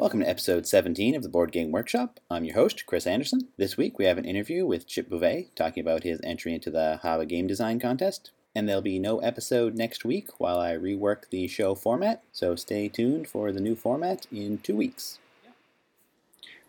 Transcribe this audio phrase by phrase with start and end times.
[0.00, 2.20] Welcome to episode 17 of the Board Game Workshop.
[2.30, 3.48] I'm your host, Chris Anderson.
[3.58, 6.98] This week we have an interview with Chip Beauvais talking about his entry into the
[7.04, 8.30] Haba Game Design Contest.
[8.54, 12.88] And there'll be no episode next week while I rework the show format, so stay
[12.88, 15.18] tuned for the new format in two weeks.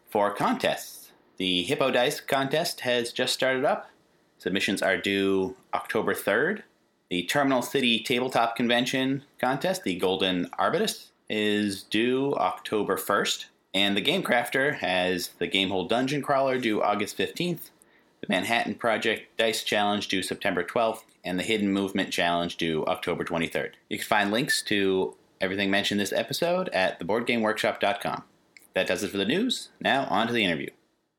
[0.09, 3.89] For contests, the Hippodice contest has just started up.
[4.39, 6.63] Submissions are due October 3rd.
[7.09, 14.01] The Terminal City Tabletop Convention contest, the Golden Arbutus, is due October 1st, and the
[14.01, 17.69] Game Crafter has the Gamehole Dungeon Crawler due August 15th,
[18.19, 23.23] the Manhattan Project Dice Challenge due September 12th, and the Hidden Movement Challenge due October
[23.23, 23.71] 23rd.
[23.89, 28.23] You can find links to everything mentioned this episode at theboardgameworkshop.com.
[28.73, 29.69] That does it for the news.
[29.79, 30.69] Now, on to the interview.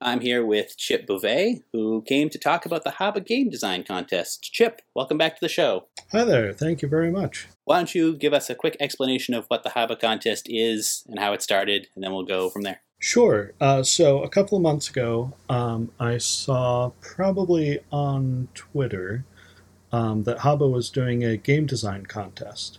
[0.03, 4.42] I'm here with Chip Beauvais, who came to talk about the Haba Game Design Contest.
[4.42, 5.87] Chip, welcome back to the show.
[6.12, 6.52] Hi there.
[6.52, 7.48] Thank you very much.
[7.65, 11.19] Why don't you give us a quick explanation of what the Haba Contest is and
[11.19, 12.83] how it started, and then we'll go from there.
[12.98, 13.53] Sure.
[13.59, 19.25] Uh, so, a couple of months ago, um, I saw probably on Twitter
[19.91, 22.78] um, that Haba was doing a game design contest.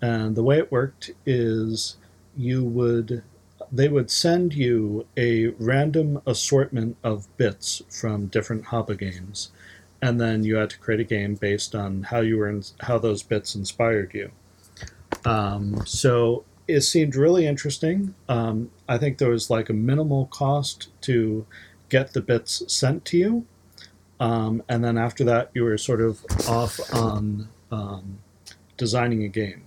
[0.00, 1.96] And the way it worked is
[2.36, 3.24] you would
[3.72, 9.50] they would send you a random assortment of bits from different Haba games,
[10.00, 12.98] and then you had to create a game based on how you were in, how
[12.98, 14.30] those bits inspired you.
[15.24, 18.14] Um, so it seemed really interesting.
[18.28, 21.46] Um, I think there was like a minimal cost to
[21.88, 23.46] get the bits sent to you,
[24.20, 28.18] um, and then after that, you were sort of off on um,
[28.76, 29.64] designing a game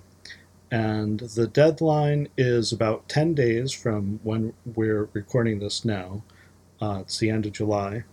[0.72, 6.24] and the deadline is about 10 days from when we're recording this now.
[6.82, 8.06] Uh, it's the end of July.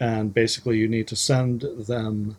[0.00, 2.36] And basically, you need to send them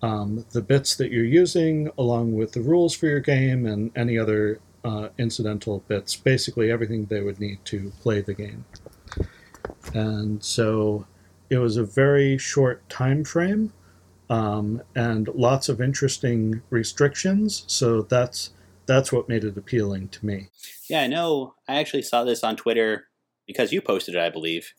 [0.00, 4.18] um, the bits that you're using, along with the rules for your game and any
[4.18, 8.64] other uh, incidental bits, basically, everything they would need to play the game.
[9.94, 11.06] And so
[11.50, 13.72] it was a very short time frame
[14.30, 17.64] um, and lots of interesting restrictions.
[17.66, 18.50] So that's
[18.86, 20.48] that's what made it appealing to me.
[20.88, 21.54] Yeah, I know.
[21.68, 23.08] I actually saw this on Twitter
[23.46, 24.72] because you posted it, I believe,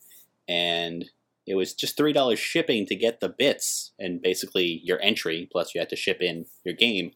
[0.48, 1.04] and
[1.46, 5.74] it was just three dollars shipping to get the bits and basically your entry plus
[5.74, 7.12] you had to ship in your game.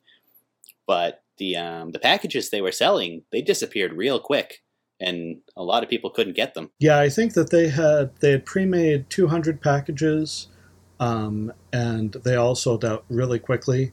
[0.87, 4.63] But the um, the packages they were selling they disappeared real quick,
[5.01, 6.71] and a lot of people couldn't get them.
[6.79, 10.49] Yeah, I think that they had they had pre-made two hundred packages,
[11.01, 13.93] um, and they all sold out really quickly.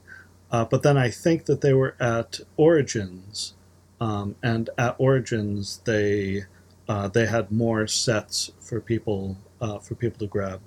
[0.52, 3.54] Uh, but then I think that they were at Origins,
[4.00, 6.46] um, and at Origins they
[6.88, 10.62] uh, they had more sets for people uh, for people to grab.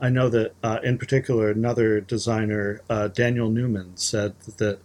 [0.00, 4.80] I know that uh, in particular another designer, uh, Daniel Newman, said that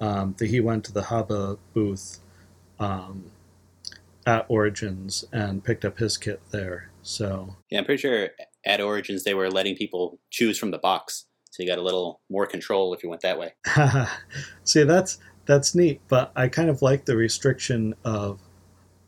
[0.00, 2.20] um, that he went to the Haba booth
[2.78, 3.30] um,
[4.26, 6.90] at Origins and picked up his kit there.
[7.02, 8.30] So yeah, I'm pretty sure
[8.64, 11.26] at Origins they were letting people choose from the box.
[11.50, 13.54] So you got a little more control if you went that way.
[14.64, 18.40] See, that's that's neat, but I kind of like the restriction of.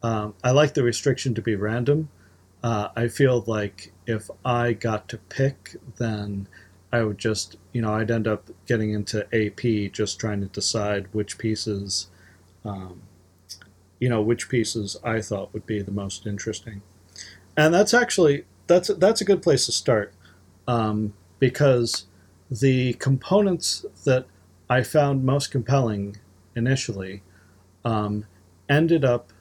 [0.01, 2.09] Um, I like the restriction to be random.
[2.63, 6.49] Uh, I feel like if I got to pick, then
[6.93, 11.07] I would just, you know, I'd end up getting into AP just trying to decide
[11.13, 12.09] which pieces,
[12.65, 13.03] um,
[14.01, 16.83] you know, which pieces I thought would be the most interesting.
[17.57, 20.15] And that's actually that's that's a good place to start
[20.67, 22.07] um, because
[22.51, 24.27] the components that
[24.71, 26.17] I found most compelling
[26.55, 27.23] initially
[27.85, 28.27] um,
[28.69, 29.33] ended up.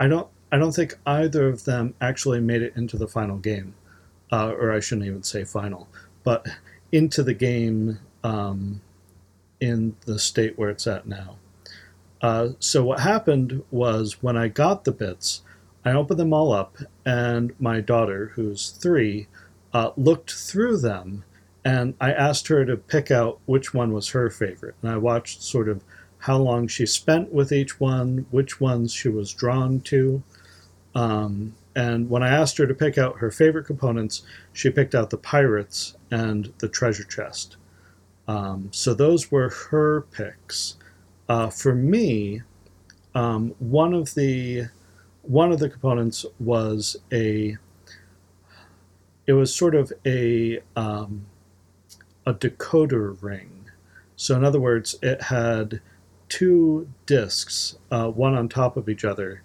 [0.00, 0.28] I don't.
[0.50, 3.74] I don't think either of them actually made it into the final game,
[4.32, 5.88] uh, or I shouldn't even say final,
[6.24, 6.46] but
[6.92, 8.80] into the game um,
[9.60, 11.36] in the state where it's at now.
[12.20, 15.42] Uh, so what happened was when I got the bits,
[15.84, 19.28] I opened them all up, and my daughter, who's three,
[19.72, 21.24] uh, looked through them
[21.68, 24.74] and I asked her to pick out which one was her favorite.
[24.80, 25.82] And I watched sort of
[26.20, 30.22] how long she spent with each one, which ones she was drawn to.
[30.98, 34.22] Um, and when I asked her to pick out her favorite components,
[34.52, 37.56] she picked out the pirates and the treasure chest.
[38.26, 40.74] Um, so those were her picks.
[41.28, 42.42] Uh, for me,
[43.14, 44.64] um, one of the
[45.22, 47.56] one of the components was a.
[49.28, 51.26] It was sort of a um,
[52.26, 53.70] a decoder ring.
[54.16, 55.80] So, in other words, it had
[56.28, 59.42] two discs, uh, one on top of each other,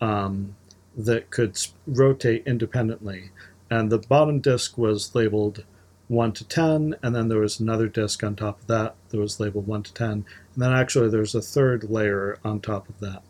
[0.00, 0.56] um,
[0.98, 1.56] that could
[1.86, 3.30] rotate independently.
[3.70, 5.64] And the bottom disc was labeled
[6.08, 9.38] 1 to 10, and then there was another disc on top of that that was
[9.38, 10.10] labeled 1 to 10.
[10.10, 10.24] And
[10.56, 13.22] then actually there's a third layer on top of that.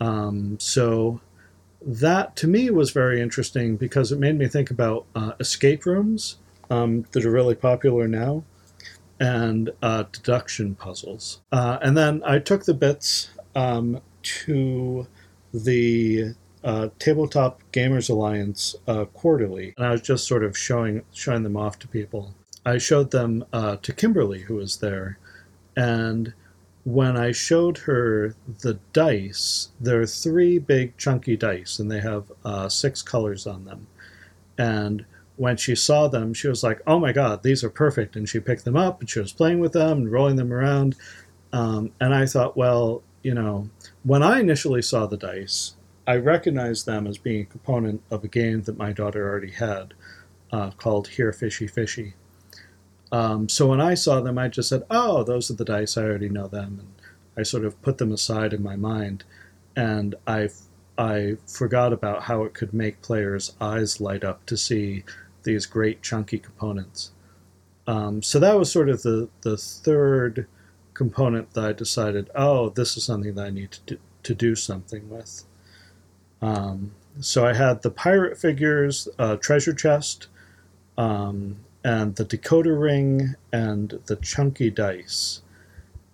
[0.00, 1.20] Um, so
[1.80, 6.36] that to me was very interesting because it made me think about uh, escape rooms
[6.70, 8.44] um, that are really popular now
[9.20, 11.40] and uh, deduction puzzles.
[11.52, 15.06] Uh, and then I took the bits um, to
[15.52, 16.34] the
[16.64, 21.56] uh, Tabletop Gamers Alliance uh, quarterly, and I was just sort of showing showing them
[21.56, 22.34] off to people.
[22.64, 25.18] I showed them uh, to Kimberly, who was there,
[25.76, 26.32] and
[26.84, 32.32] when I showed her the dice, there are three big chunky dice, and they have
[32.44, 33.86] uh, six colors on them.
[34.56, 35.04] And
[35.36, 38.40] when she saw them, she was like, "Oh my God, these are perfect!" And she
[38.40, 40.96] picked them up and she was playing with them and rolling them around.
[41.52, 43.68] Um, and I thought, well, you know,
[44.02, 45.74] when I initially saw the dice,
[46.08, 49.92] I recognized them as being a component of a game that my daughter already had
[50.50, 52.14] uh, called Here Fishy Fishy.
[53.12, 55.98] Um, so when I saw them, I just said, "Oh, those are the dice.
[55.98, 56.88] I already know them," and
[57.36, 59.24] I sort of put them aside in my mind,
[59.76, 60.48] and I
[60.96, 65.04] I forgot about how it could make players' eyes light up to see
[65.42, 67.10] these great chunky components.
[67.86, 70.46] Um, so that was sort of the the third
[70.94, 74.54] component that I decided, oh, this is something that I need to do, to do
[74.54, 75.44] something with.
[76.40, 80.28] Um, so I had the pirate figures, uh, treasure chest,
[80.96, 85.42] um, and the decoder ring, and the chunky dice.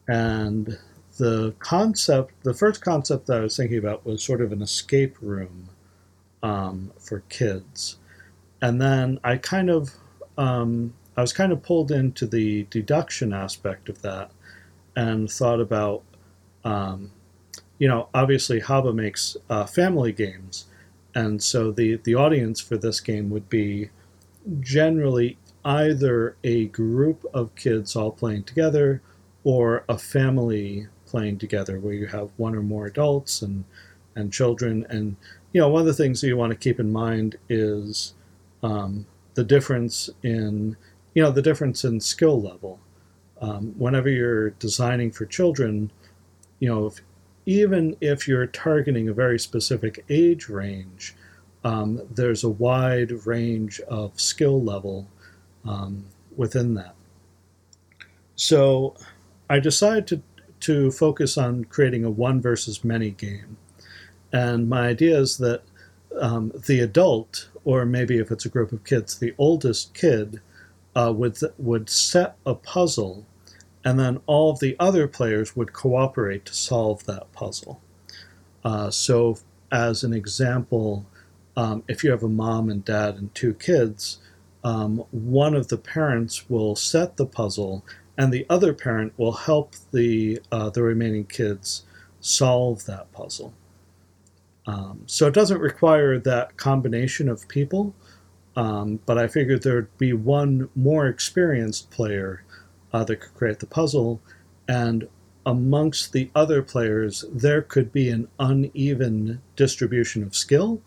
[0.09, 0.79] And
[1.19, 5.17] the concept, the first concept that I was thinking about was sort of an escape
[5.21, 5.69] room
[6.43, 7.97] um, for kids.
[8.61, 9.91] And then I kind of,
[10.39, 14.31] um, I was kind of pulled into the deduction aspect of that
[14.97, 16.03] and thought about,
[16.65, 17.11] um,
[17.79, 20.67] you know, obviously Haba makes uh, family games,
[21.15, 23.91] and so the the audience for this game would be
[24.61, 29.01] generally either a group of kids all playing together
[29.43, 33.65] or a family playing together where you have one or more adults and
[34.15, 34.87] and children.
[34.89, 35.17] And
[35.53, 38.15] you know one of the things that you want to keep in mind is
[38.63, 40.77] um, the difference in
[41.15, 42.81] you know the difference in skill level.
[43.41, 45.91] Um, whenever you're designing for children,
[46.61, 47.01] you know, if,
[47.47, 51.15] even if you're targeting a very specific age range,
[51.63, 55.09] um, there's a wide range of skill level
[55.65, 56.05] um,
[56.37, 56.95] within that.
[58.37, 58.95] So
[59.49, 60.23] I decided to,
[60.61, 63.57] to focus on creating a one versus many game.
[64.33, 65.63] And my idea is that
[66.21, 70.41] um, the adult, or maybe if it's a group of kids, the oldest kid
[70.97, 73.27] uh, would, would set a puzzle
[73.85, 77.81] and then all of the other players would cooperate to solve that puzzle.
[78.65, 79.39] Uh, so,
[79.71, 81.07] as an example,
[81.57, 84.19] um, if you have a mom and dad and two kids,
[84.65, 87.85] um, one of the parents will set the puzzle,
[88.17, 91.85] and the other parent will help the uh, the remaining kids
[92.21, 93.53] solve that puzzle.
[94.67, 97.95] Um, so it doesn't require that combination of people,
[98.57, 102.44] um, but I figured there'd be one more experienced player
[102.95, 104.23] uh, that could create the puzzle,
[104.69, 105.09] and
[105.45, 110.81] amongst the other players, there could be an uneven distribution of skill.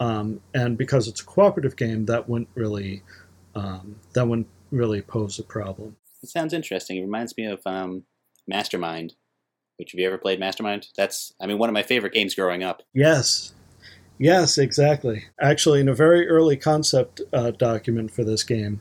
[0.00, 3.02] Um, and because it's a cooperative game, that wouldn't really
[3.54, 5.96] um, that wouldn't really pose a problem.
[6.22, 6.96] It sounds interesting.
[6.96, 8.02] It reminds me of um,
[8.48, 9.14] Mastermind.
[9.76, 10.88] Which have you ever played Mastermind?
[10.96, 12.82] That's I mean one of my favorite games growing up.
[12.92, 13.54] Yes,
[14.18, 15.26] yes, exactly.
[15.40, 18.80] Actually, in a very early concept uh, document for this game,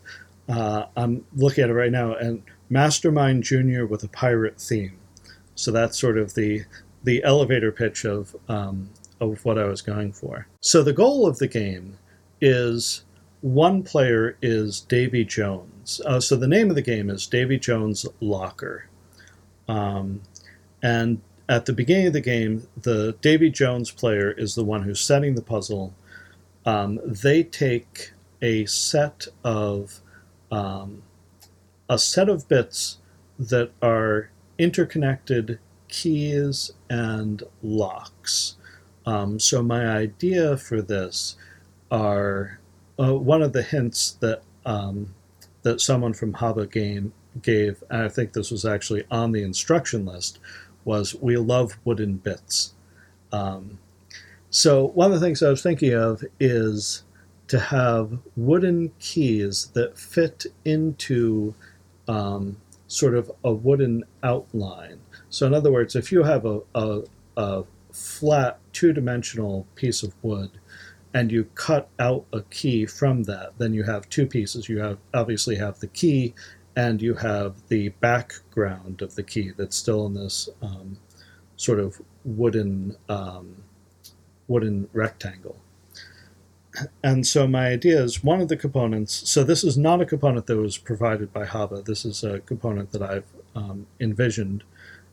[0.49, 4.97] uh, I'm looking at it right now, and Mastermind Junior with a pirate theme.
[5.55, 6.63] So that's sort of the
[7.03, 8.89] the elevator pitch of um,
[9.19, 10.47] of what I was going for.
[10.61, 11.97] So the goal of the game
[12.41, 13.03] is
[13.41, 16.01] one player is Davy Jones.
[16.05, 18.87] Uh, so the name of the game is Davy Jones Locker.
[19.67, 20.21] Um,
[20.81, 25.01] and at the beginning of the game, the Davy Jones player is the one who's
[25.01, 25.93] setting the puzzle.
[26.65, 29.99] Um, they take a set of
[30.51, 31.03] um,
[31.93, 32.97] a set of bits
[33.37, 35.59] that are interconnected
[35.89, 38.55] keys and locks.
[39.05, 41.35] Um, so my idea for this
[41.91, 42.59] are
[42.99, 45.13] uh, one of the hints that um,
[45.61, 50.03] that someone from Haba Game gave, and I think this was actually on the instruction
[50.03, 50.39] list,
[50.85, 52.73] was we love wooden bits.
[53.31, 53.77] Um,
[54.49, 57.03] so one of the things I was thinking of is
[57.49, 61.53] to have wooden keys that fit into
[62.07, 62.57] um,
[62.87, 64.99] sort of a wooden outline.
[65.29, 67.01] So, in other words, if you have a, a,
[67.37, 70.51] a flat two dimensional piece of wood
[71.13, 74.67] and you cut out a key from that, then you have two pieces.
[74.67, 76.33] You have obviously have the key
[76.75, 80.97] and you have the background of the key that's still in this um,
[81.55, 83.55] sort of wooden um,
[84.47, 85.57] wooden rectangle.
[87.03, 89.29] And so my idea is one of the components.
[89.29, 91.85] So this is not a component that was provided by Haba.
[91.85, 94.63] This is a component that I've um, envisioned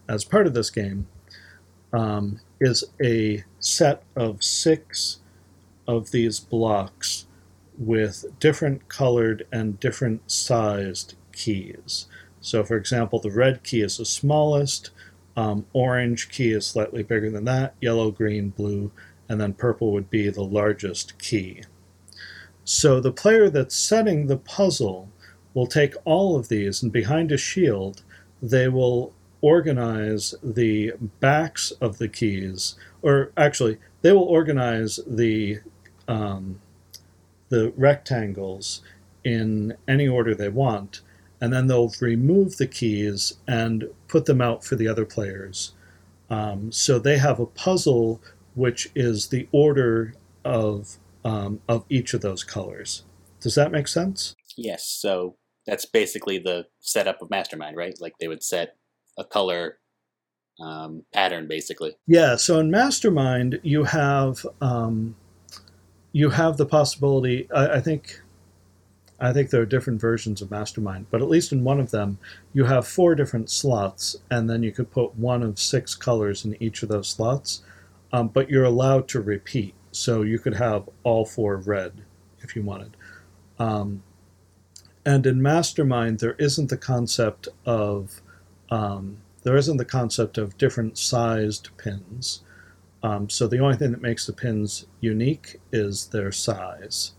[0.08, 1.06] as part of this game.
[1.92, 5.18] Um, is a set of six
[5.88, 7.26] of these blocks
[7.76, 12.06] with different colored and different sized keys.
[12.40, 14.90] So, for example, the red key is the smallest,
[15.36, 18.92] um, orange key is slightly bigger than that, yellow, green, blue,
[19.30, 21.62] and then purple would be the largest key.
[22.64, 25.08] So, the player that's setting the puzzle
[25.54, 28.02] will take all of these, and behind a shield,
[28.42, 35.60] they will organize the backs of the keys, or actually, they will organize the
[36.08, 36.60] um,
[37.50, 38.82] the rectangles
[39.22, 41.02] in any order they want,
[41.40, 45.72] and then they'll remove the keys and put them out for the other players.
[46.28, 48.20] Um, so they have a puzzle
[48.54, 50.14] which is the order
[50.44, 53.04] of um, of each of those colors.
[53.40, 54.34] Does that make sense?
[54.56, 54.86] Yes.
[54.86, 57.94] So that's basically the setup of Mastermind, right?
[58.00, 58.76] Like they would set
[59.18, 59.78] a color
[60.60, 61.96] um, pattern, basically.
[62.06, 62.36] Yeah.
[62.36, 65.16] So in Mastermind, you have um,
[66.12, 67.48] you have the possibility.
[67.52, 68.20] I, I think
[69.20, 72.18] I think there are different versions of Mastermind, but at least in one of them,
[72.54, 76.60] you have four different slots, and then you could put one of six colors in
[76.62, 77.62] each of those slots.
[78.12, 82.02] Um, but you're allowed to repeat, so you could have all four red
[82.40, 82.96] if you wanted.
[83.58, 84.02] Um,
[85.04, 88.20] and in Mastermind, there isn't the concept of
[88.70, 92.42] um, there isn't the concept of different sized pins.
[93.02, 97.12] Um, so the only thing that makes the pins unique is their size.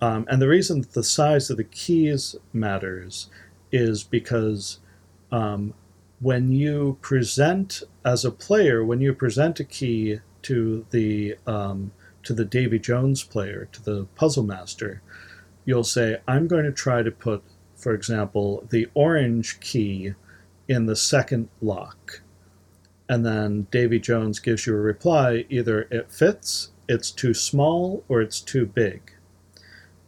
[0.00, 3.28] Um, and the reason that the size of the keys matters
[3.72, 4.78] is because
[5.32, 5.74] um,
[6.20, 11.92] when you present as a player, when you present a key to the um,
[12.22, 15.02] to the Davy Jones player, to the puzzle master,
[15.64, 17.42] you'll say, "I'm going to try to put,
[17.76, 20.14] for example, the orange key
[20.68, 22.20] in the second lock."
[23.08, 28.20] And then Davy Jones gives you a reply: either it fits, it's too small, or
[28.20, 29.12] it's too big.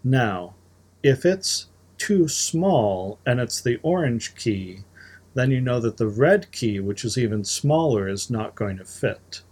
[0.05, 0.55] Now,
[1.03, 1.67] if it's
[1.99, 4.81] too small and it's the orange key,
[5.37, 8.87] then you know that the red key, which is even smaller, is not going to
[8.87, 9.43] fit.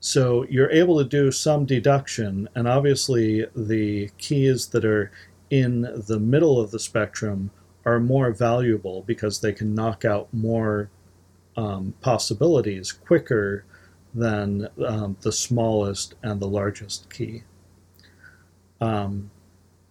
[0.00, 5.12] So you're able to do some deduction, and obviously the keys that are
[5.50, 7.52] in the middle of the spectrum
[7.86, 10.90] are more valuable because they can knock out more
[11.56, 13.64] um, possibilities quicker
[14.14, 17.44] than um, the smallest and the largest key.
[18.80, 19.30] Um,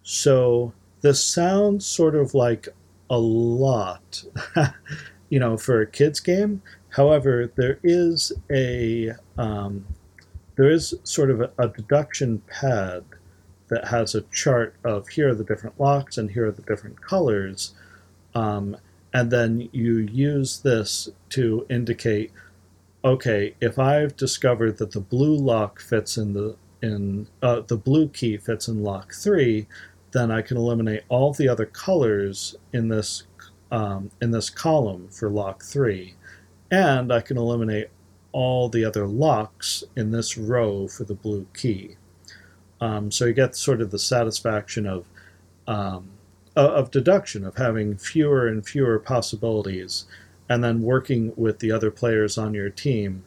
[0.02, 2.68] so this sounds sort of like
[3.10, 4.24] a lot,
[5.28, 6.62] you know, for a kids game.
[6.90, 9.84] However, there is a um,
[10.56, 13.04] there is sort of a, a, deduction pad
[13.68, 17.00] that has a chart of here are the different locks and here are the different
[17.00, 17.74] colors,
[18.34, 18.76] um,
[19.12, 22.30] and then you use this to indicate,
[23.04, 28.08] okay, if I've discovered that the blue lock fits in the in uh, the blue
[28.08, 29.66] key fits in lock three,
[30.14, 33.24] then I can eliminate all the other colors in this
[33.70, 36.14] um, in this column for lock three,
[36.70, 37.90] and I can eliminate
[38.32, 41.96] all the other locks in this row for the blue key.
[42.80, 45.06] Um, so you get sort of the satisfaction of
[45.66, 46.10] um,
[46.56, 50.04] of deduction of having fewer and fewer possibilities,
[50.48, 53.24] and then working with the other players on your team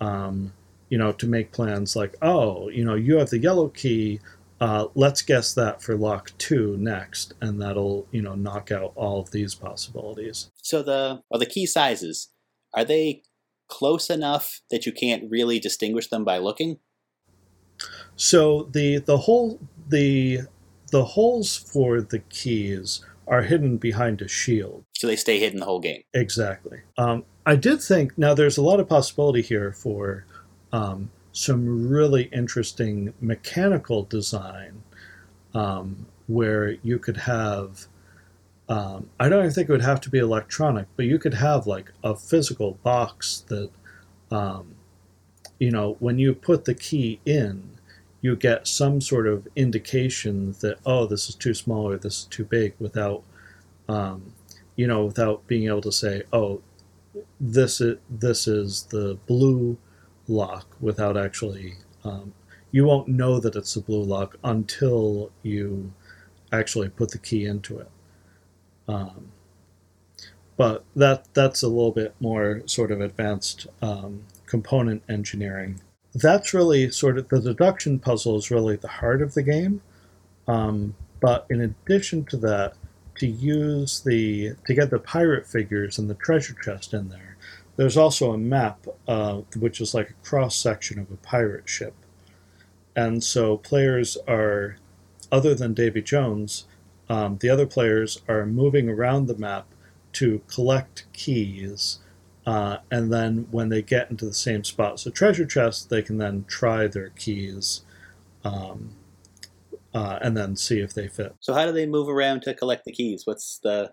[0.00, 0.52] um,
[0.88, 4.20] you know, to make plans like, oh, you know, you have the yellow key.
[4.60, 9.20] Uh, let's guess that for lock two next, and that'll you know knock out all
[9.20, 10.50] of these possibilities.
[10.62, 12.30] So the well, the key sizes
[12.74, 13.22] are they
[13.68, 16.78] close enough that you can't really distinguish them by looking?
[18.16, 20.40] So the the whole the
[20.90, 24.84] the holes for the keys are hidden behind a shield.
[24.96, 26.02] So they stay hidden the whole game.
[26.14, 26.80] Exactly.
[26.96, 30.24] Um, I did think now there's a lot of possibility here for
[30.72, 34.82] um, some really interesting mechanical design
[35.52, 37.86] um, where you could have.
[38.70, 41.66] Um, I don't even think it would have to be electronic, but you could have
[41.66, 43.70] like a physical box that,
[44.30, 44.74] um,
[45.60, 47.68] you know, when you put the key in,
[48.22, 52.24] you get some sort of indication that oh, this is too small or this is
[52.24, 53.22] too big, without,
[53.90, 54.32] um,
[54.74, 56.62] you know, without being able to say oh,
[57.38, 59.76] this is this is the blue
[60.28, 61.74] lock without actually.
[62.04, 62.34] Um,
[62.70, 65.92] you won't know that it's a blue lock until you
[66.52, 67.90] actually put the key into it.
[68.88, 69.32] Um,
[70.56, 75.80] but that that's a little bit more sort of advanced um, component engineering.
[76.14, 79.82] That's really sort of the deduction puzzle is really the heart of the game.
[80.48, 82.74] Um, but in addition to that,
[83.18, 87.25] to use the to get the pirate figures and the treasure chest in there,
[87.76, 91.94] there's also a map uh, which is like a cross section of a pirate ship,
[92.94, 94.76] and so players are,
[95.30, 96.66] other than Davy Jones,
[97.08, 99.66] um, the other players are moving around the map
[100.14, 101.98] to collect keys.
[102.46, 106.18] Uh, and then when they get into the same spot, so treasure chest, they can
[106.18, 107.82] then try their keys
[108.44, 108.94] um,
[109.92, 111.34] uh, and then see if they fit.
[111.40, 113.22] So how do they move around to collect the keys?
[113.24, 113.92] What's the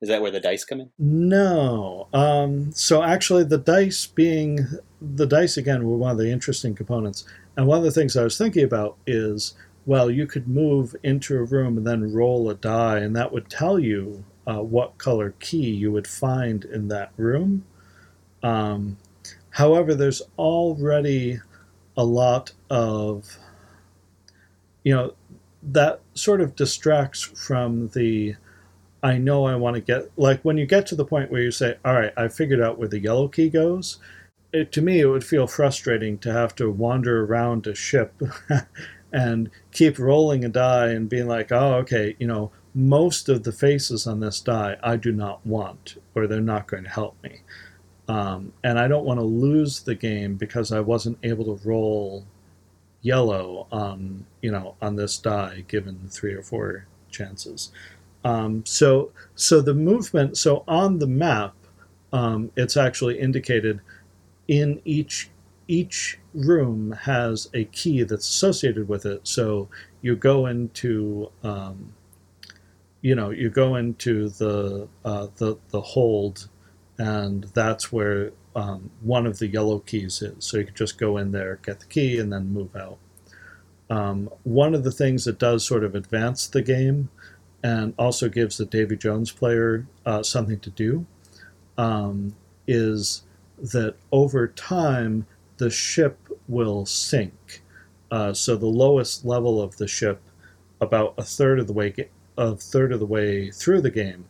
[0.00, 0.90] is that where the dice come in?
[0.98, 2.08] No.
[2.12, 4.66] Um, so actually, the dice being
[5.00, 7.24] the dice again were one of the interesting components.
[7.56, 9.54] And one of the things I was thinking about is,
[9.84, 13.50] well, you could move into a room and then roll a die, and that would
[13.50, 17.64] tell you uh, what color key you would find in that room.
[18.42, 18.96] Um,
[19.50, 21.40] however, there's already
[21.96, 23.36] a lot of,
[24.82, 25.14] you know,
[25.62, 28.36] that sort of distracts from the
[29.02, 31.50] I know I want to get like when you get to the point where you
[31.50, 33.98] say, "All right, I figured out where the yellow key goes."
[34.52, 38.20] It, to me, it would feel frustrating to have to wander around a ship
[39.12, 43.52] and keep rolling a die and being like, "Oh, okay, you know, most of the
[43.52, 47.40] faces on this die I do not want, or they're not going to help me."
[48.08, 52.26] Um, and I don't want to lose the game because I wasn't able to roll
[53.02, 57.70] yellow on you know on this die given three or four chances.
[58.24, 61.54] Um, so so the movement so on the map
[62.12, 63.80] um, it's actually indicated
[64.48, 65.30] in each
[65.68, 69.20] each room has a key that's associated with it.
[69.22, 69.68] So
[70.02, 71.92] you go into um,
[73.00, 76.48] you know you go into the uh, the the hold
[76.98, 80.44] and that's where um, one of the yellow keys is.
[80.44, 82.98] So you can just go in there, get the key, and then move out.
[83.88, 87.08] Um, one of the things that does sort of advance the game
[87.62, 91.06] and also gives the Davy Jones player uh, something to do
[91.76, 92.34] um,
[92.66, 93.22] is
[93.58, 95.26] that over time
[95.58, 96.18] the ship
[96.48, 97.62] will sink.
[98.10, 100.20] Uh, so the lowest level of the ship,
[100.80, 101.94] about a third of the way,
[102.36, 104.24] a third of the way through the game,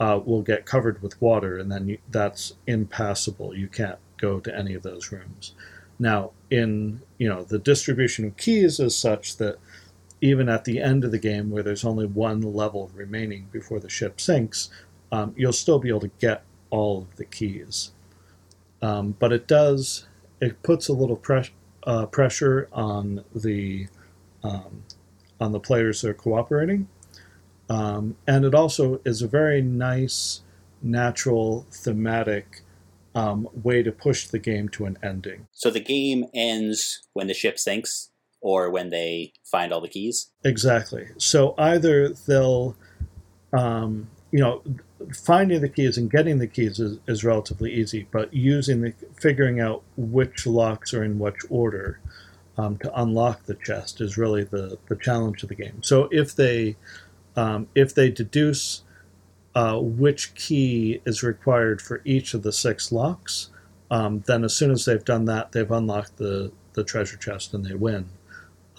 [0.00, 3.56] uh, will get covered with water, and then you, that's impassable.
[3.56, 5.54] You can't go to any of those rooms.
[5.98, 9.58] Now, in you know the distribution of keys is such that
[10.22, 13.90] even at the end of the game, where there's only one level remaining before the
[13.90, 14.70] ship sinks,
[15.10, 17.90] um, you'll still be able to get all of the keys.
[18.80, 20.06] Um, but it does
[20.40, 21.50] it puts a little pres-
[21.84, 23.88] uh, pressure on the
[24.42, 24.84] um,
[25.38, 26.88] on the players that are cooperating
[27.72, 30.42] um, and it also is a very nice,
[30.82, 32.62] natural, thematic
[33.14, 35.46] um, way to push the game to an ending.
[35.52, 38.10] So the game ends when the ship sinks
[38.42, 40.30] or when they find all the keys?
[40.44, 41.08] Exactly.
[41.16, 42.76] So either they'll,
[43.52, 44.62] um, you know,
[45.14, 49.60] finding the keys and getting the keys is, is relatively easy, but using the, figuring
[49.60, 52.00] out which locks are in which order
[52.58, 55.82] um, to unlock the chest is really the, the challenge of the game.
[55.82, 56.76] So if they
[57.34, 58.82] um, if they deduce
[59.54, 63.48] uh, which key is required for each of the six locks,
[63.90, 67.64] um, then as soon as they've done that, they've unlocked the, the treasure chest and
[67.64, 68.06] they win.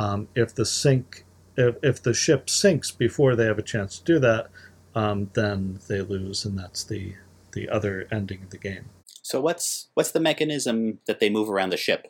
[0.03, 4.03] Um, if the sink, if, if the ship sinks before they have a chance to
[4.03, 4.49] do that,
[4.95, 7.13] um, then they lose, and that's the
[7.53, 8.85] the other ending of the game.
[9.21, 12.07] So what's what's the mechanism that they move around the ship?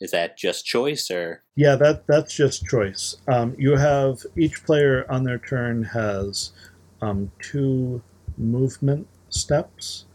[0.00, 1.44] Is that just choice or?
[1.54, 3.16] Yeah, that that's just choice.
[3.28, 6.50] Um, you have each player on their turn has
[7.00, 8.02] um, two
[8.36, 10.06] movement steps.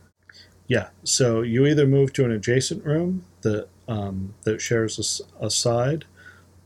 [0.67, 5.49] Yeah, so you either move to an adjacent room that um, that shares a, a,
[5.49, 6.05] side,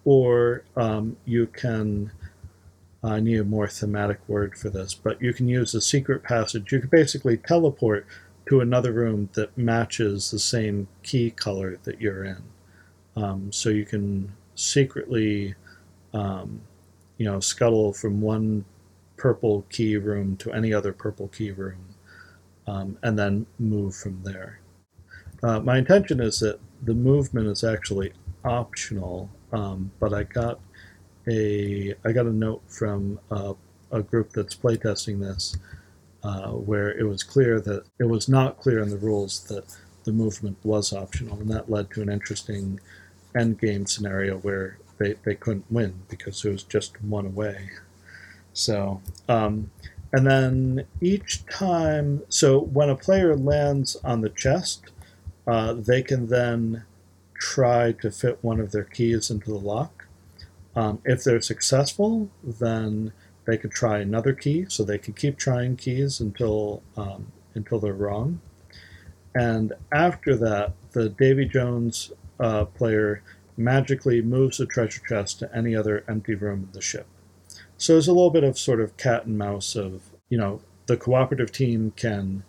[0.06, 2.12] or um, you can.
[3.04, 6.72] I need a more thematic word for this, but you can use a secret passage.
[6.72, 8.08] You can basically teleport
[8.50, 12.44] to another room that matches the same key color that you're in.
[13.16, 15.56] Um, so you can secretly,
[16.14, 16.62] um,
[17.18, 18.66] you know, scuttle from one
[19.18, 21.96] purple key room to any other purple key room,
[22.68, 24.60] um, and then move from there.
[25.44, 28.14] Uh, my intention is that the movement is actually
[28.44, 30.60] optional, um, but I got
[31.28, 33.54] a I got a note from uh,
[33.92, 35.44] a group that's playtesting this,
[36.24, 39.66] uh, where it was clear that it was not clear in the rules that
[40.06, 42.80] the movement was optional, and that led to an interesting
[43.40, 47.70] end game scenario where they, they couldn't win because it was just one away.
[48.54, 49.72] So, um,
[50.14, 54.92] And then each time, so when a player lands on the chest,
[55.46, 56.84] uh, they can then
[57.36, 60.08] try to fit one of their keys into the lock.
[60.76, 63.14] Um, if they're successful, then
[63.46, 67.94] they could try another key, so they can keep trying keys until um, until they're
[67.94, 68.42] wrong.
[69.34, 73.22] And after that, the Davy Jones uh, player
[73.58, 77.08] magically moves the treasure chest to any other empty room in the ship.
[77.78, 80.98] So there's a little bit of sort of cat and mouse of, you know, the
[80.98, 82.44] cooperative team can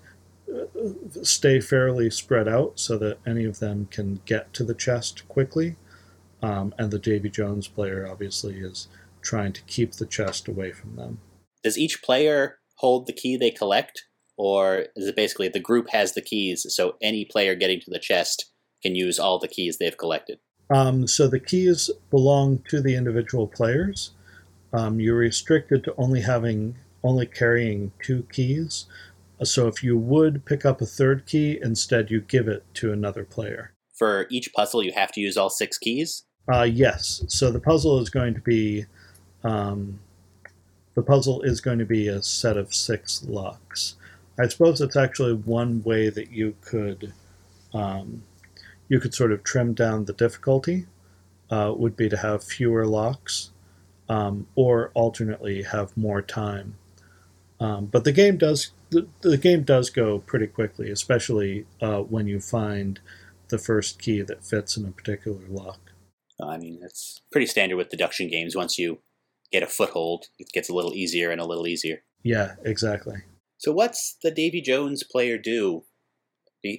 [1.23, 5.77] stay fairly spread out so that any of them can get to the chest quickly.
[6.43, 8.89] Um, and the Davy Jones player obviously is
[9.23, 11.21] trying to keep the chest away from them.
[11.65, 14.05] Does each player hold the key they collect?
[14.37, 17.99] Or is it basically the group has the keys, so any player getting to the
[17.99, 20.39] chest can use all the keys they've collected?
[20.69, 24.11] Um, so the keys belong to the individual players.
[24.73, 28.87] Um, you're restricted to only having only carrying two keys.
[29.43, 33.25] So if you would pick up a third key, instead you give it to another
[33.25, 33.73] player.
[33.95, 36.25] For each puzzle, you have to use all six keys.
[36.53, 37.25] Uh, yes.
[37.29, 38.87] So the puzzle is going to be
[39.45, 40.01] um,
[40.95, 43.97] the puzzle is going to be a set of six locks.
[44.39, 47.13] I suppose it's actually one way that you could
[47.75, 48.23] um,
[48.89, 50.87] you could sort of trim down the difficulty.
[51.49, 53.51] Uh, would be to have fewer locks,
[54.09, 56.75] um, or alternately have more time.
[57.61, 62.27] Um, but the game does the, the game does go pretty quickly, especially uh, when
[62.27, 63.01] you find
[63.49, 65.93] the first key that fits in a particular lock.
[66.41, 68.55] I mean, it's pretty standard with deduction games.
[68.55, 68.99] Once you
[69.53, 72.03] get a foothold, it gets a little easier and a little easier.
[72.23, 73.23] Yeah, exactly.
[73.59, 75.85] So, what's the Davy Jones player do?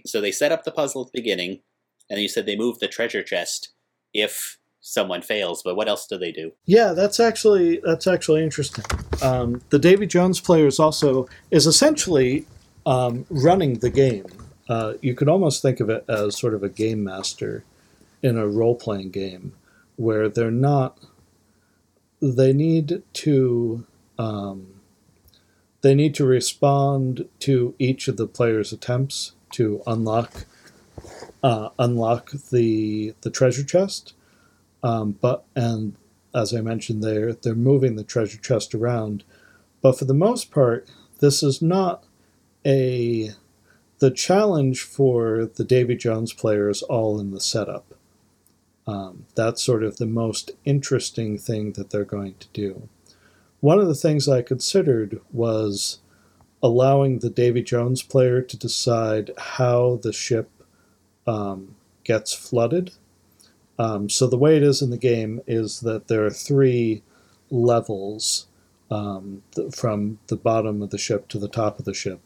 [0.05, 1.61] So, they set up the puzzle at the beginning,
[2.09, 3.73] and you said they move the treasure chest
[4.13, 6.53] if someone fails, but what else do they do?
[6.65, 8.85] Yeah, that's actually that's actually interesting.
[9.21, 12.45] Um, the Davy Jones player is also is essentially
[12.85, 14.25] um, running the game.
[14.69, 17.63] Uh, you could almost think of it as sort of a game master
[18.21, 19.53] in a role playing game,
[19.97, 20.97] where they're not.
[22.21, 23.85] They need to.
[24.17, 24.81] Um,
[25.81, 30.45] they need to respond to each of the player's attempts to unlock
[31.43, 34.13] uh, unlock the the treasure chest.
[34.83, 35.95] Um, but and
[36.33, 39.23] as I mentioned, they're they're moving the treasure chest around.
[39.81, 42.03] But for the most part, this is not
[42.65, 43.31] a
[43.99, 47.95] the challenge for the Davy Jones players all in the setup.
[48.85, 52.87] Um, that's sort of the most interesting thing that they're going to do.
[53.59, 55.99] One of the things I considered was
[56.61, 60.49] allowing the Davy Jones player to decide how the ship
[61.25, 62.91] um, gets flooded.
[63.79, 67.03] Um, so the way it is in the game is that there are three
[67.49, 68.47] levels
[68.89, 72.19] um, th- from the bottom of the ship to the top of the ship,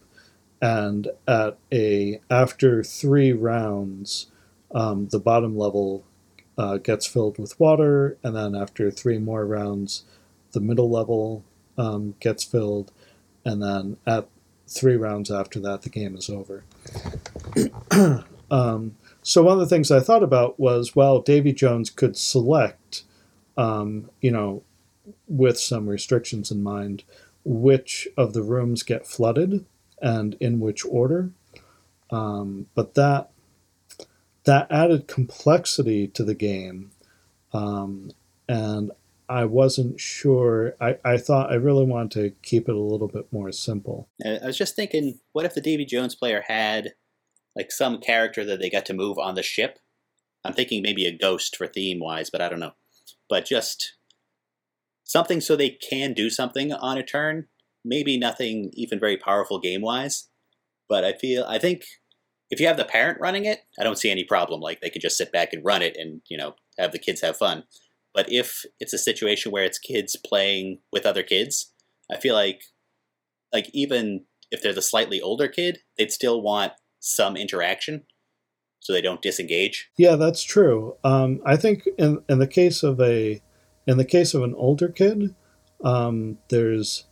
[0.61, 4.27] and at a after three rounds,
[4.73, 6.05] um, the bottom level
[6.57, 10.03] uh, gets filled with water, and then after three more rounds,
[10.51, 11.43] the middle level
[11.77, 12.91] um, gets filled,
[13.43, 14.27] and then at
[14.67, 16.63] three rounds after that, the game is over.
[19.23, 23.03] So one of the things I thought about was, well, Davy Jones could select,
[23.57, 24.63] um, you know,
[25.27, 27.03] with some restrictions in mind,
[27.43, 29.65] which of the rooms get flooded
[30.01, 31.31] and in which order.
[32.09, 33.29] Um, but that
[34.43, 36.91] that added complexity to the game,
[37.53, 38.11] um,
[38.49, 38.91] and
[39.29, 40.75] I wasn't sure.
[40.81, 44.09] I, I thought I really wanted to keep it a little bit more simple.
[44.25, 46.93] I was just thinking, what if the Davy Jones player had
[47.55, 49.79] like some character that they got to move on the ship.
[50.43, 52.73] I'm thinking maybe a ghost for theme wise, but I don't know.
[53.29, 53.95] But just
[55.03, 57.47] something so they can do something on a turn.
[57.83, 60.29] Maybe nothing even very powerful game wise.
[60.89, 61.83] But I feel I think
[62.49, 64.59] if you have the parent running it, I don't see any problem.
[64.59, 67.21] Like they could just sit back and run it and, you know, have the kids
[67.21, 67.63] have fun.
[68.13, 71.71] But if it's a situation where it's kids playing with other kids,
[72.11, 72.63] I feel like
[73.53, 78.03] like even if they're the slightly older kid, they'd still want some interaction
[78.81, 79.91] so they don't disengage.
[79.95, 80.97] Yeah, that's true.
[81.03, 83.41] Um, I think in in the case of a
[83.87, 85.35] in the case of an older kid,
[85.83, 87.05] um, there's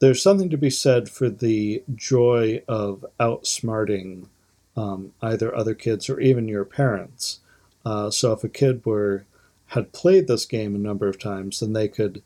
[0.00, 4.28] there's something to be said for the joy of outsmarting
[4.76, 7.40] um, either other kids or even your parents.
[7.84, 9.26] Uh, so if a kid were
[9.68, 12.22] had played this game a number of times, then they could,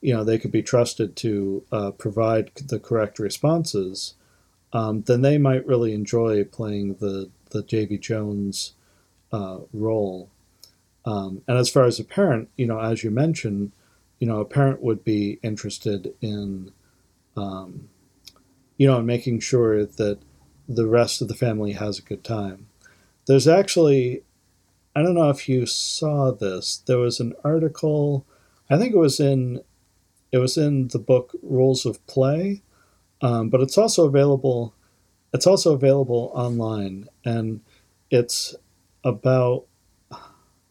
[0.00, 4.14] you know, they could be trusted to uh, provide the correct responses
[4.72, 8.72] um, then they might really enjoy playing the the Davy Jones
[9.32, 10.30] uh, role.
[11.04, 13.72] Um, and as far as a parent, you know, as you mentioned,
[14.18, 16.72] you know, a parent would be interested in
[17.36, 17.88] um,
[18.76, 20.18] you know, and making sure that
[20.68, 22.66] the rest of the family has a good time.
[23.26, 24.22] There's actually,
[24.96, 26.78] I don't know if you saw this.
[26.78, 28.26] There was an article,
[28.70, 29.60] I think it was in,
[30.32, 32.62] it was in the book Rules of Play,
[33.22, 34.74] um, but it's also available.
[35.32, 37.60] It's also available online, and
[38.10, 38.54] it's
[39.04, 39.64] about.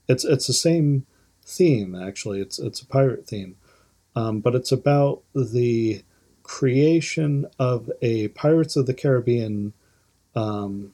[0.08, 1.06] It's it's the same
[1.46, 2.42] theme actually.
[2.42, 3.56] It's it's a pirate theme,
[4.16, 6.04] um, but it's about the
[6.44, 9.74] creation of a Pirates of the Caribbean
[10.36, 10.94] um,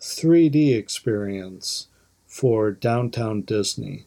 [0.00, 1.88] 3D experience
[2.26, 4.04] for downtown Disney.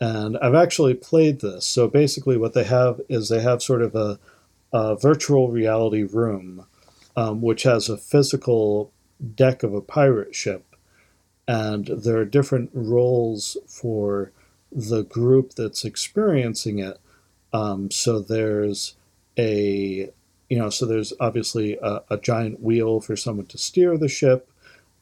[0.00, 1.66] And I've actually played this.
[1.66, 4.20] So basically, what they have is they have sort of a,
[4.72, 6.66] a virtual reality room,
[7.16, 8.92] um, which has a physical
[9.34, 10.64] deck of a pirate ship.
[11.46, 14.32] And there are different roles for
[14.70, 17.00] the group that's experiencing it.
[17.52, 18.94] Um, so there's
[19.38, 20.10] a
[20.48, 24.50] you know, so there's obviously a, a, giant wheel for someone to steer the ship,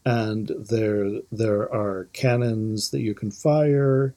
[0.04, 4.14] and there there are cannons that you can fire.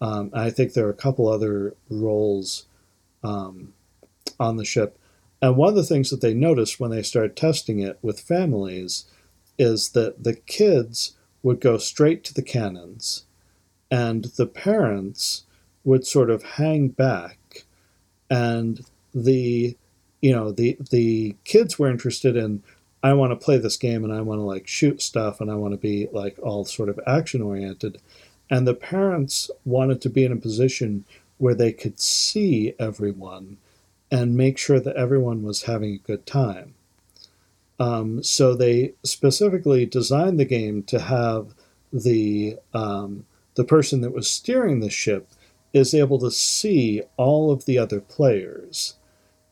[0.00, 2.66] Um, I think there are a couple other roles
[3.22, 3.72] um,
[4.42, 4.98] on the ship.
[5.40, 9.06] And one of the things that they noticed when they started testing it with families
[9.58, 13.24] is that the kids would go straight to the cannons,
[13.90, 15.44] and the parents
[15.84, 17.64] would sort of hang back,
[18.30, 19.76] and the
[20.20, 22.62] you know the the kids were interested in
[23.02, 25.56] I want to play this game and I want to like shoot stuff and I
[25.56, 28.00] want to be like all sort of action oriented.
[28.48, 31.04] And the parents wanted to be in a position
[31.38, 33.56] where they could see everyone
[34.12, 36.74] and make sure that everyone was having a good time.
[37.80, 41.54] Um, so they specifically designed the game to have
[41.92, 45.28] the um, the person that was steering the ship
[45.72, 48.94] is able to see all of the other players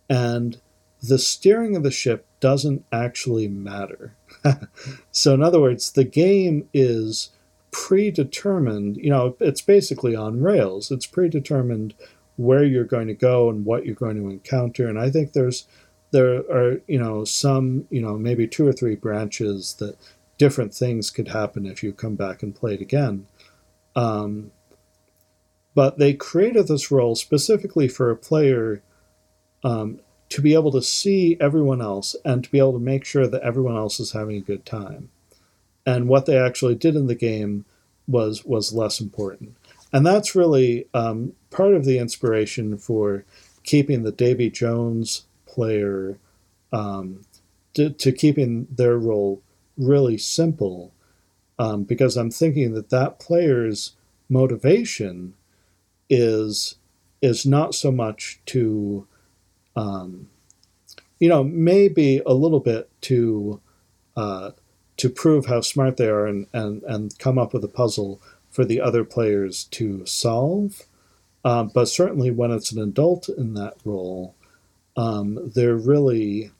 [0.08, 0.60] and
[1.02, 4.14] the steering of the ship doesn't actually matter.
[5.12, 7.30] so, in other words, the game is
[7.70, 10.90] predetermined, you know, it's basically on rails.
[10.90, 11.94] It's predetermined
[12.40, 14.88] where you're going to go and what you're going to encounter.
[14.88, 15.66] And I think there's
[16.10, 19.96] there are, you know, some, you know, maybe two or three branches that
[20.38, 23.26] different things could happen if you come back and play it again.
[23.94, 24.52] Um,
[25.74, 28.82] but they created this role specifically for a player
[29.62, 30.00] um,
[30.30, 33.42] to be able to see everyone else and to be able to make sure that
[33.42, 35.10] everyone else is having a good time.
[35.84, 37.66] And what they actually did in the game
[38.08, 39.56] was was less important.
[39.92, 43.24] And that's really um, part of the inspiration for
[43.62, 46.18] keeping the Davy Jones player
[46.72, 47.24] um,
[47.74, 49.42] to, to, keeping their role
[49.76, 50.92] really simple,
[51.58, 53.92] um, because I'm thinking that that player's
[54.28, 55.34] motivation
[56.08, 56.76] is
[57.22, 59.06] is not so much to
[59.76, 60.28] um,
[61.20, 63.60] you know, maybe a little bit to
[64.16, 64.50] uh,
[64.96, 68.64] to prove how smart they are and, and, and come up with a puzzle for
[68.64, 70.82] the other players to solve.
[71.44, 74.34] Um, but certainly when it's an adult in that role,
[74.96, 76.50] um, they're really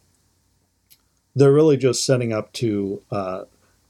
[1.34, 3.44] they're really just setting up to uh,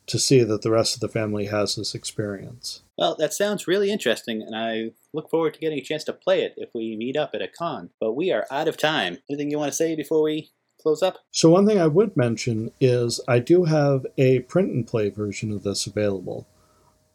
[0.07, 2.83] to see that the rest of the family has this experience.
[2.99, 6.43] Well, that sounds really interesting, and I look forward to getting a chance to play
[6.43, 7.91] it if we meet up at a con.
[8.01, 9.19] But we are out of time.
[9.31, 10.51] Anything you want to say before we
[10.83, 11.19] close up?
[11.31, 15.53] So, one thing I would mention is I do have a print and play version
[15.53, 16.47] of this available.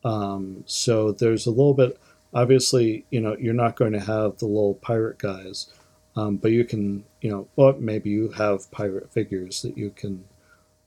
[0.04, 2.00] Um, so, there's a little bit,
[2.36, 5.74] obviously, you know, you're not going to have the little pirate guys,
[6.16, 10.26] um, but you can, you know, well, maybe you have pirate figures that you can.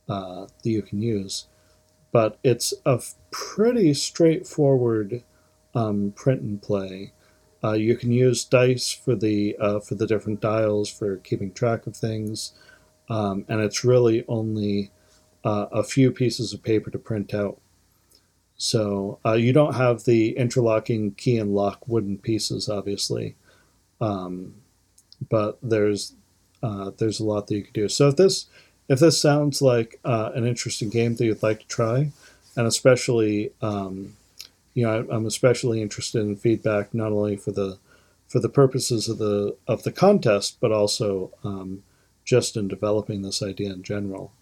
[0.09, 1.49] Uh, that you can use
[2.13, 5.23] but it's a pretty straightforward
[5.75, 7.13] um, print and play.
[7.63, 11.87] Uh, you can use dice for the uh, for the different dials for keeping track
[11.87, 12.53] of things,
[13.09, 14.91] um, and it's really only
[15.45, 17.61] uh, a few pieces of paper to print out.
[18.59, 23.37] So uh, you don't have the interlocking key and lock wooden pieces, obviously,
[24.01, 24.55] um,
[25.31, 26.13] but there's
[26.61, 27.89] uh, there's a lot that you can do.
[27.89, 28.47] So if this
[28.89, 32.11] if this sounds like uh, an interesting game that you'd like to try,
[32.57, 34.17] and especially, um,
[34.75, 37.79] you know, I, am especially interested in feedback not only for the
[38.27, 41.85] for the purposes of the of the contest, but also um,
[42.25, 44.33] just in developing this idea in general.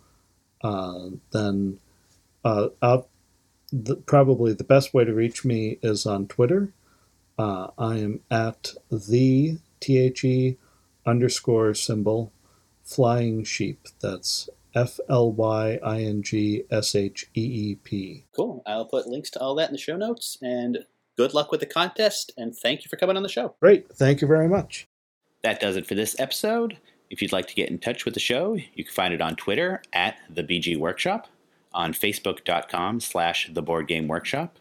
[0.62, 1.78] Uh, then,
[2.44, 2.68] uh,
[3.72, 6.72] the, probably the best way to reach me is on Twitter.
[7.38, 10.56] Uh, I am at the the
[11.04, 12.32] underscore symbol
[12.82, 13.86] flying sheep.
[14.00, 18.24] That's F L Y I N G S H E E P.
[18.34, 18.62] Cool.
[18.66, 20.38] I'll put links to all that in the show notes.
[20.42, 20.78] And
[21.16, 22.32] good luck with the contest.
[22.36, 23.54] And thank you for coming on the show.
[23.60, 23.88] Great.
[23.92, 24.86] Thank you very much.
[25.42, 26.78] That does it for this episode.
[27.08, 29.36] If you'd like to get in touch with the show, you can find it on
[29.36, 31.28] Twitter at the BG Workshop,
[31.72, 34.58] on Facebook.com slash the Board Game Workshop,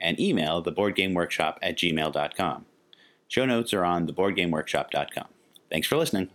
[0.00, 2.66] and email theboardgameworkshop at gmail.com.
[3.26, 5.26] Show notes are on theboardgameworkshop.com.
[5.70, 6.30] Thanks for listening.